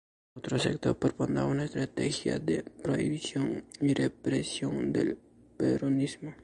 [0.33, 5.15] Otro sector propondrá una estrategia de prohibición y represión del
[5.57, 6.33] peronismo.